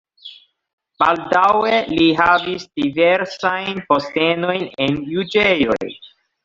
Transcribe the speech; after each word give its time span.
Baldaŭe 1.03 1.83
li 1.97 2.09
havis 2.21 2.67
diversajn 2.81 3.85
postenojn 3.93 4.69
en 4.89 5.01
juĝejoj. 5.17 5.85